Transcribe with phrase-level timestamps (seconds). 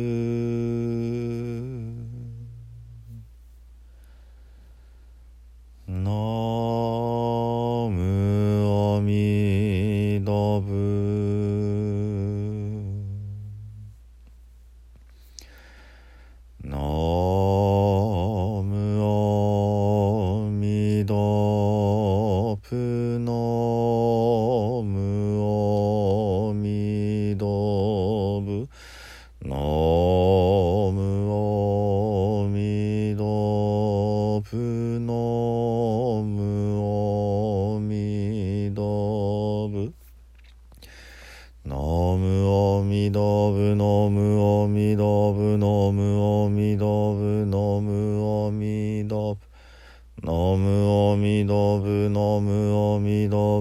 [0.00, 0.39] Euh...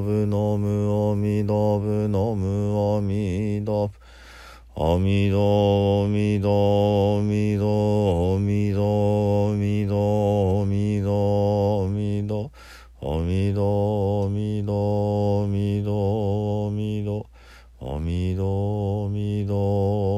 [0.09, 3.93] ミダブナムアミダブナムアミダブ
[4.75, 9.93] アミダアミダアミダアミダアミダア
[10.65, 12.33] ミダアミダ
[13.01, 17.39] アミダアミダアミダアミダ
[17.81, 19.53] 阿弥陀阿弥陀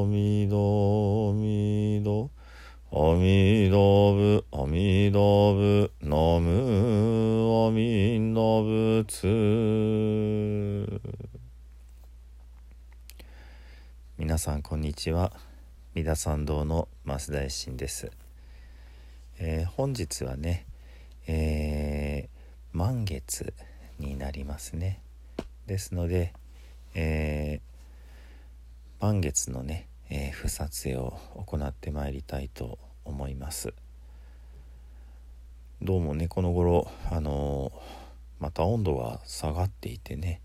[0.02, 2.32] 阿弥陀阿弥陀
[2.92, 5.92] 阿弥陀仏阿弥陀仏
[7.62, 11.02] ナム阿弥陀仏
[14.18, 15.32] 皆さんこんにちは。
[15.94, 18.10] 三田参道の増田一心です、
[19.38, 20.66] えー本日はね、
[21.28, 23.54] えー満月
[24.00, 25.00] になりますね。
[25.68, 26.34] ですので
[26.96, 33.74] えー満月のね、えー、不撮影を行ってまいりたいと思います。
[35.84, 37.80] どうもねこの頃あのー
[38.40, 40.40] また温度が下がっていてね、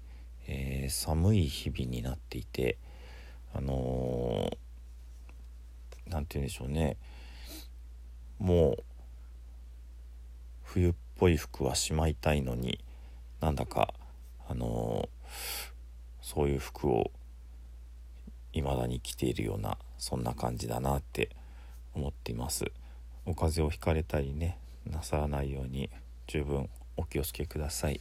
[0.49, 2.79] えー寒い日々になっていて
[3.55, 4.59] あのーて
[6.09, 6.97] 言うんでしょうね。
[8.39, 8.85] もう
[10.63, 12.83] 冬っぽい服はしまいたいのに
[13.43, 13.93] なんだか
[14.49, 15.11] あの
[16.23, 17.11] そういう服を
[18.53, 21.29] 未だに着ているようなそんな感じだなって
[21.95, 22.65] 思っています。
[23.27, 24.57] お風邪をひかれたりね
[24.91, 25.91] なさらないように
[26.27, 28.01] 十分お気をつけください。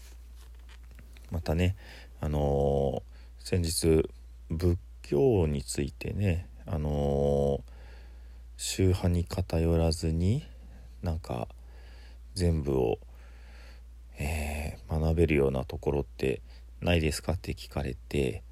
[1.31, 1.75] またね
[2.21, 4.09] あのー先日
[4.49, 7.61] 仏教についてねあのー
[8.57, 10.43] 宗派に偏らずに
[11.03, 11.47] なんか
[12.33, 12.99] 全部を、
[14.17, 16.41] えー学べるようなところって
[16.79, 18.43] ないですかって聞かれて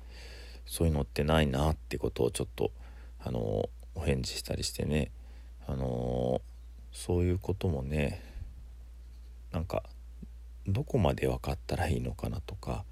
[0.65, 2.71] そういうのってないなってことをちょっと
[3.23, 5.11] あのお返事したりしてね
[5.67, 6.41] あの
[6.93, 8.23] そういうこともね
[9.51, 9.83] なんか
[10.65, 12.85] どこまで分かったらいいのかなとか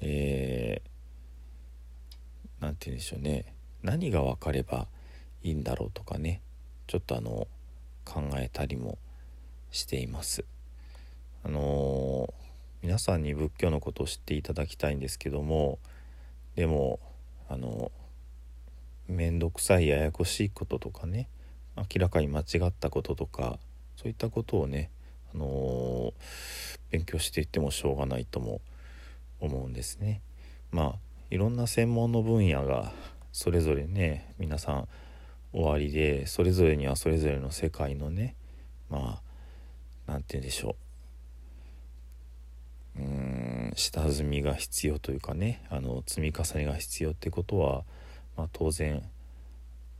[0.00, 0.92] えー
[2.74, 4.86] て言うんでしょうね何が分かれば
[5.42, 6.40] いいんだろうとかね
[6.86, 7.48] ちょっとあの
[8.04, 8.98] 考えたりも
[9.70, 10.44] しています。
[11.44, 12.42] あのー
[12.82, 15.78] 皆さんに仏教のことを知っていただきたいんですけども
[16.56, 16.98] でも
[17.48, 17.92] あの
[19.06, 21.28] 面倒くさいややこしいこととかね
[21.76, 23.58] 明らかに間違ったこととか
[23.96, 24.90] そういったことをね、
[25.34, 28.60] あのー勉強していってもしょうがないとも
[29.40, 30.20] 思うんですね。
[30.70, 30.94] まあ
[31.30, 32.92] いろんな専門の分野が
[33.32, 34.88] それぞれね皆さん
[35.52, 38.36] 終わりでそれぞれにはそれぞれの世界のね
[38.90, 39.20] ま
[40.06, 40.76] あなんて言うんでしょ
[42.96, 47.84] ううーん下積みが必要というかねあの積み重ねが必要ってことは、
[48.36, 49.02] まあ、当然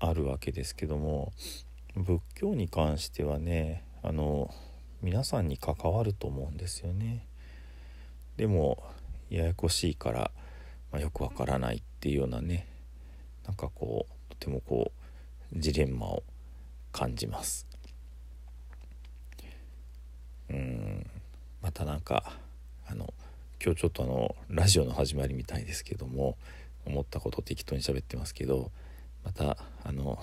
[0.04, 1.32] あるわけですけども
[1.94, 4.52] 仏教に関してはねあの
[5.00, 7.24] 皆さんに関わると思うんですよね。
[8.36, 8.82] でも
[9.30, 10.30] ややこしいから、
[10.90, 12.66] まあ、よくわからないっていうようなね
[13.46, 14.90] なんかこうとてもこ
[15.54, 16.24] うジレンマを
[16.90, 17.68] 感じます。
[20.50, 21.06] うん
[21.62, 22.38] またなんか
[22.88, 23.14] あの
[23.64, 26.36] 今日ちょっとあのラジオの始まりみたいですけども
[26.86, 28.72] 思ったこと適当に喋ってますけど
[29.24, 30.18] またあの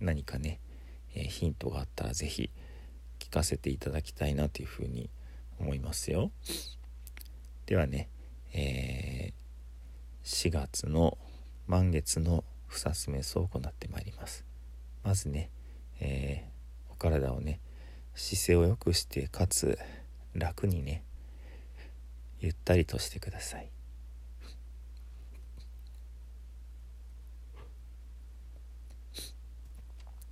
[0.00, 0.60] 何かね、
[1.14, 2.50] えヒントがあったら是非
[3.18, 5.10] 聞かせていただきたいなというふうに
[5.58, 6.30] 思いますよ。
[7.66, 8.08] ではね、
[8.52, 9.38] えー
[10.24, 11.16] 4月の
[11.66, 14.44] 満月の不殺瞑想を行ってまいります。
[15.02, 15.50] まずね、
[16.00, 16.58] えー
[16.90, 17.60] お体をね
[18.14, 19.78] 姿勢を良くしてかつ
[20.34, 21.04] 楽にね
[22.40, 23.70] ゆったりとしてください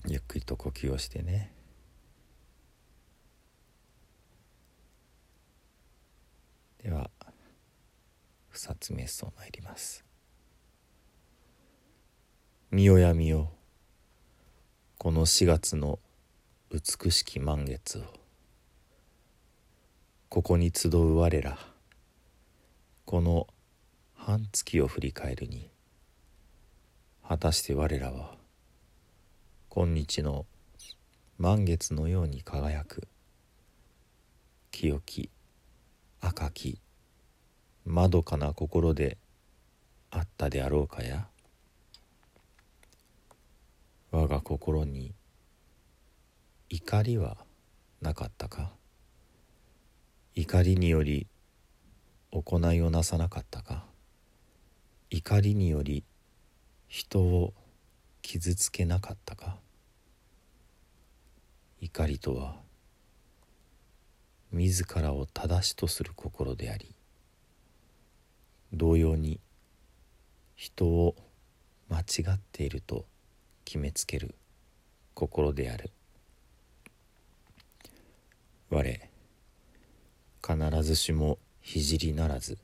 [0.08, 1.52] ゆっくりと呼吸をしてね。
[6.82, 7.10] では
[8.48, 10.04] 二つ目想ま参ります
[12.70, 13.52] 「身をやみよ
[14.96, 15.98] この4月の
[16.70, 18.04] 美しき満月を。
[20.28, 21.58] ここに集う我ら
[23.04, 23.46] この
[24.14, 25.70] 半月を振り返るに
[27.26, 28.36] 果たして我らは」
[29.78, 30.46] 今日の
[31.36, 33.06] 満月のように輝く
[34.70, 35.28] 清き
[36.18, 36.80] 赤き
[37.84, 39.18] まどかな心で
[40.10, 41.26] あったであろうかや
[44.12, 45.12] 我が心に
[46.70, 47.36] 怒りは
[48.00, 48.72] なかったか
[50.34, 51.26] 怒りにより
[52.32, 53.84] 行いをなさなかったか
[55.10, 56.02] 怒りにより
[56.88, 57.52] 人を
[58.22, 59.58] 傷つけなかったか
[61.80, 62.56] 怒りとは
[64.52, 66.94] 自らを正しとする心であり
[68.72, 69.40] 同様に
[70.54, 71.14] 人を
[71.88, 73.04] 間違っていると
[73.64, 74.34] 決めつける
[75.14, 75.90] 心である。
[78.68, 78.82] 我
[80.42, 82.58] 必ずしも聖ならず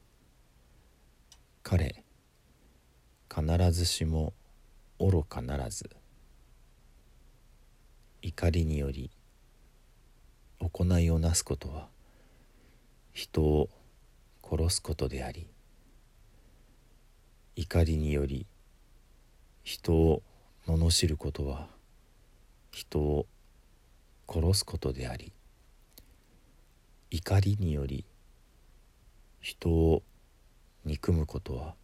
[1.62, 2.02] 彼
[3.32, 4.32] 必ずしも
[4.98, 5.88] 愚かならず。
[8.32, 9.11] 怒りにより
[10.58, 11.88] 行いをなすことは
[13.12, 13.69] 人を
[14.43, 15.46] 殺すことであり
[17.56, 18.46] 怒りにより
[19.64, 20.23] 人を
[20.67, 21.69] 罵ることは
[22.70, 23.26] 人を
[24.26, 25.31] 殺すことであり
[27.11, 28.06] 怒りにより
[29.43, 30.02] 人を
[30.87, 31.75] 憎むことは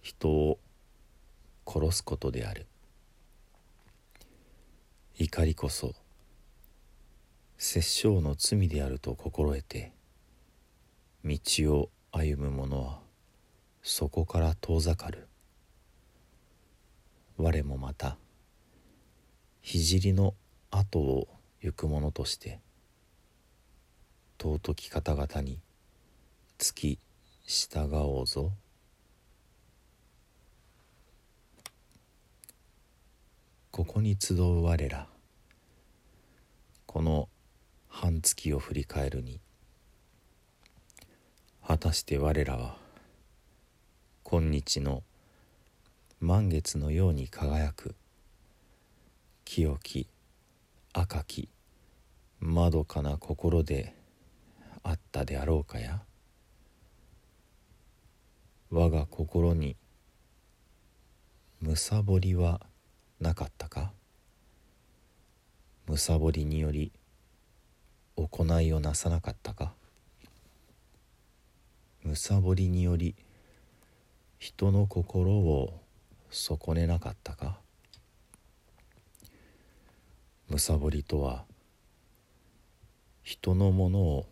[0.00, 0.58] 人を
[1.66, 2.66] 殺すことである。
[5.16, 5.94] 怒りこそ
[7.56, 9.92] 殺生の罪であると心得て
[11.24, 11.38] 道
[11.72, 12.98] を歩む者は
[13.80, 15.28] そこから遠ざかる。
[17.36, 18.16] 我もまた
[19.62, 20.34] 聖の
[20.72, 21.28] 後を
[21.60, 22.58] 行く者として
[24.40, 25.60] 尊き方々に
[26.58, 26.98] 付き
[27.46, 28.50] 従おうぞ。
[33.76, 35.08] ここに集う我ら
[36.86, 37.28] この
[37.88, 39.40] 半月を振り返るに
[41.66, 42.76] 果たして我らは
[44.22, 45.02] 今日の
[46.20, 47.96] 満月のように輝く
[49.44, 50.06] 清き
[50.92, 51.48] 赤き
[52.38, 53.92] まどかな心で
[54.84, 56.00] あったであろうかや。
[58.70, 59.74] 我が心に
[61.60, 62.60] むさぼりは
[63.24, 63.90] なかったか？
[65.86, 66.92] むさぼりにより
[68.16, 69.72] 行いをなさなかったか？
[72.02, 73.14] むさぼりにより
[74.38, 75.80] 人の心を
[76.30, 77.58] 損ねなかったか？
[80.50, 81.44] むさぼりとは
[83.22, 84.26] 人のものを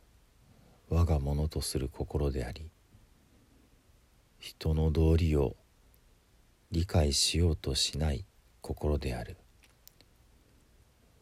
[0.91, 2.69] 我がものとする心であり
[4.39, 5.57] 人の道理を
[6.71, 8.27] 理解しようとしない
[8.73, 9.37] 心である。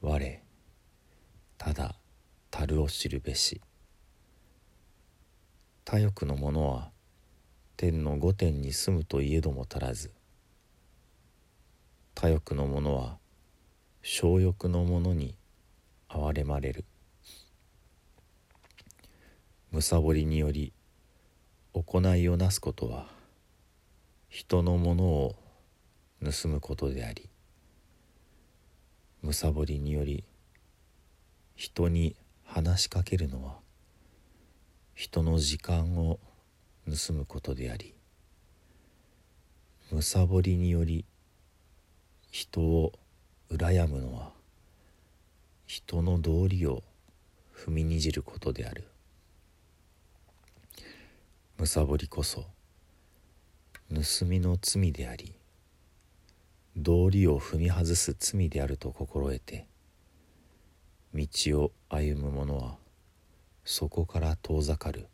[0.00, 0.42] 我
[1.58, 1.96] ただ
[2.48, 3.60] 樽を知るべし。
[5.84, 6.92] 他欲の者は
[7.76, 10.12] 天の御殿に住むといえども足らず。
[12.14, 13.18] 他欲の者は
[14.02, 15.36] 小欲の者に
[16.08, 16.84] 憐れまれる。
[19.72, 20.72] むさぼりにより
[21.72, 23.08] 行いをなすことは
[24.28, 25.36] 人のものを
[26.22, 27.29] 盗むことであり。
[29.22, 30.24] むさぼりにより
[31.54, 33.56] 人に話しかけるのは
[34.94, 36.18] 人の時間を
[36.86, 37.94] 盗むことであり
[39.90, 41.04] むさぼりにより
[42.30, 42.92] 人を
[43.50, 44.30] 羨むのは
[45.66, 46.82] 人の道理を
[47.54, 48.88] 踏みにじることである。
[51.60, 52.46] むさぼりこそ
[53.92, 55.34] 盗みの罪であり
[56.82, 59.66] 道理を踏み外す罪であると心得て
[61.12, 61.26] 道
[61.60, 62.78] を歩む者は
[63.64, 65.06] そこから遠ざかる。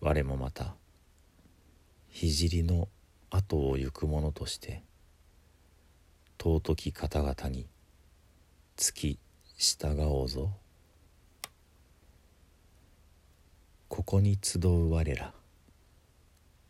[0.00, 0.74] 我もまた
[2.12, 2.88] 聖の
[3.30, 4.82] 後を行く者として
[6.38, 7.66] 尊き方々に
[8.76, 9.18] 付き
[9.56, 10.50] 従おうぞ。
[13.88, 15.32] ここに集う我ら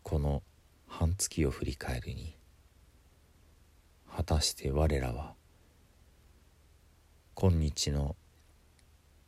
[0.03, 0.43] この
[0.87, 2.37] 半月を振り返るに
[4.15, 5.33] 果たして我らは
[7.33, 8.15] 今日の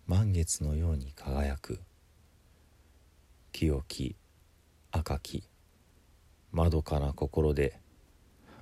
[0.06, 1.82] 満月のように輝く
[3.52, 4.16] 清き
[4.92, 5.44] 赤き
[6.54, 7.78] まどかな心で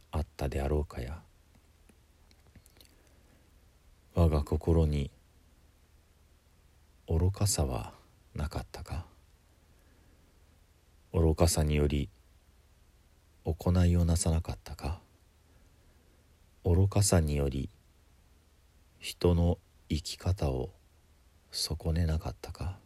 [0.09, 1.19] あったであろうかや。
[4.15, 5.11] 我が心に
[7.07, 7.93] 愚かさは
[8.33, 9.05] なかったか。
[11.13, 12.09] 愚かさにより
[13.43, 15.04] 行いをなさなかったか。
[16.67, 17.69] 愚かさにより
[18.97, 20.71] 人の生き方を
[21.51, 22.79] 損ねなかったか？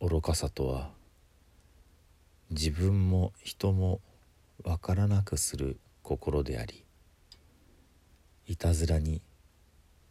[0.00, 0.92] 愚かさとは
[2.48, 4.00] 自分も人も
[4.64, 6.84] わからなくする心であり
[8.46, 9.20] いたずらに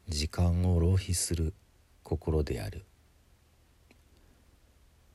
[0.07, 1.55] 時間を浪費する
[2.03, 2.85] 心である。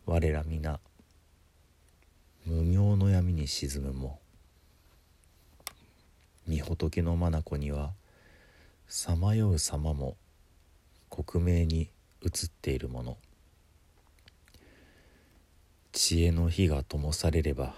[0.07, 0.81] 我ら皆
[2.45, 4.19] 無明の闇に沈むも
[6.65, 7.93] 仏の眼には
[8.89, 10.17] さまよう様も
[11.11, 11.91] 克明に
[12.25, 13.17] 映っているもの。
[15.93, 17.75] 知恵の火が灯されれば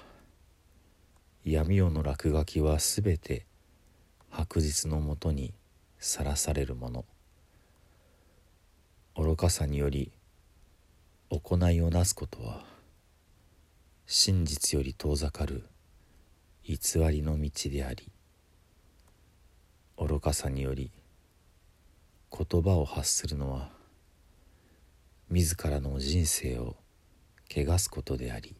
[1.45, 3.45] 闇夜の落書きはすべて
[4.31, 5.53] 白日のもとに
[5.99, 7.05] さらされるもの。
[9.17, 10.13] 愚かさにより
[11.31, 12.65] 行いをなすことは
[14.07, 15.65] 真実より遠ざかる
[16.65, 16.77] 偽
[17.11, 18.09] りの道であり。
[19.99, 20.91] 愚かさにより
[22.31, 23.71] 言葉を発するのは
[25.31, 26.77] 自らの人生を
[27.51, 28.55] 汚すことであり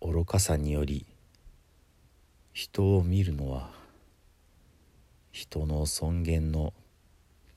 [0.00, 1.04] 愚かさにより
[2.52, 3.70] 人を見るのは
[5.32, 6.72] 人の尊厳の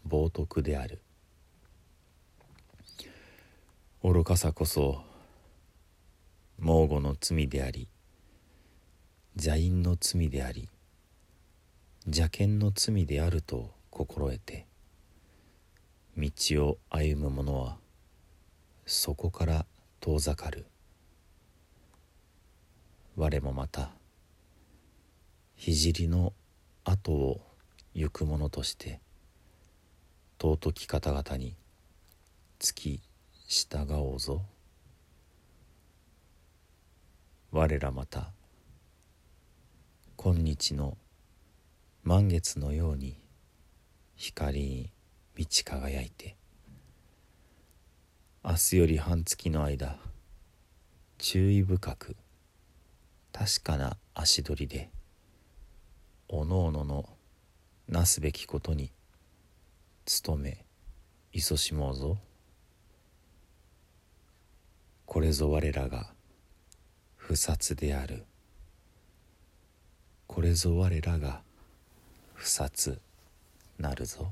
[0.07, 1.01] 冒涜である。
[4.03, 5.01] 愚かさこそ
[6.59, 7.88] 猛虎の罪であり
[9.35, 10.67] 邪因の罪であり
[12.05, 14.65] 邪剣の罪であると心得て
[16.17, 17.77] 道を歩む者は
[18.86, 19.65] そこから
[20.01, 20.65] 遠ざかる。
[23.15, 23.91] 我もまた
[25.57, 26.33] 聖の
[26.83, 27.41] 後を
[27.93, 29.00] 行く者として
[30.41, 31.55] 尊き方々に
[32.60, 33.01] 付き
[33.48, 34.41] 従おうぞ。
[37.53, 38.27] 我らまた
[40.17, 40.98] 今日の
[42.03, 43.17] 満月のように
[44.15, 44.91] 光に
[45.36, 46.36] 満ち輝いて
[48.43, 49.98] 明日より半月の間
[51.17, 52.15] 注意深く
[53.31, 54.89] 確かな足取りで
[56.27, 57.10] おのおのの
[57.88, 58.91] なすべきことに
[60.25, 60.65] 努め
[61.33, 62.17] 勤しもうぞ。
[65.05, 66.13] これぞ我らが
[67.15, 68.25] 不殺である。
[70.27, 71.41] これぞ我らが
[72.43, 73.00] 不殺
[73.79, 74.29] なるぞ。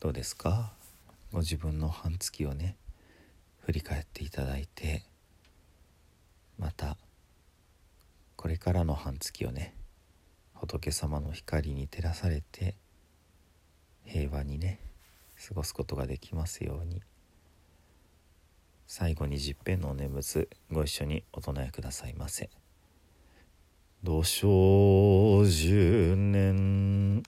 [0.00, 0.72] どうですか？
[1.30, 2.76] ご自分の半月をね
[3.66, 5.02] 振り返っていただいて
[6.58, 6.96] また
[8.36, 9.74] これからの半月をね
[10.54, 12.74] 仏様の光に照らされて
[14.06, 14.80] 平和にね
[15.46, 17.02] 過ごすことができますように。
[18.86, 22.50] 最後に十遍のお念仏ご一緒にお唱えくださいませ
[24.02, 27.22] 「土生十年。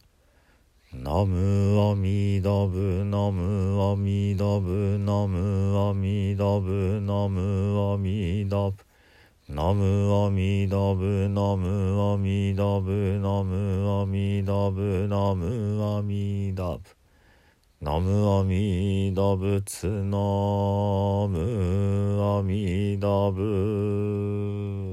[0.91, 8.75] ナムアミダブナムアミダブナムアミダブナムアミダブ
[9.51, 16.98] ナムアミダブナムアミダブナムアミダブナムアミダブ
[17.81, 20.19] ナムアミダブツナ
[21.29, 24.88] ムアミダブ